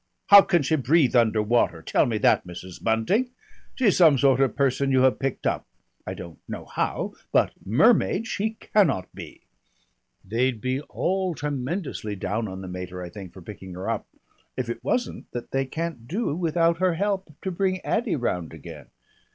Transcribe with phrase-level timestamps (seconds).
[0.29, 1.83] How can she breathe under water?
[1.83, 2.81] Tell me that, Mrs.
[2.83, 3.29] Bunting.
[3.75, 5.67] She's some sort of person you have picked up,
[6.07, 9.41] I don't know how, but mermaid she cannot be.'
[10.25, 14.07] They'd be all tremendously down on the mater, I think, for picking her up,
[14.57, 18.87] if it wasn't that they can't do without her help to bring Addy round again.